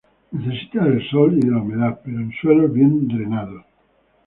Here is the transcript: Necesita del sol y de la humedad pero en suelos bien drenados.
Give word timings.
Necesita 0.31 0.83
del 0.85 1.03
sol 1.09 1.37
y 1.37 1.41
de 1.41 1.51
la 1.51 1.57
humedad 1.59 2.01
pero 2.03 2.17
en 2.17 2.31
suelos 2.31 2.73
bien 2.73 3.07
drenados. 3.07 3.63